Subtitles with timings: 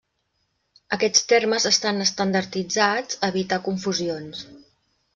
[0.97, 4.45] Aquests termes estan estandarditzats evitar confusions.